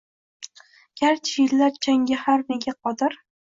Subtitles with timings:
[1.01, 3.23] —Garchi yillar changi har nega qodir